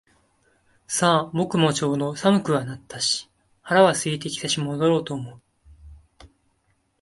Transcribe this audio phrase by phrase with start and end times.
[0.87, 3.29] さあ、僕もちょうど寒くはなったし
[3.61, 5.41] 腹は空いてきたし戻ろうと思う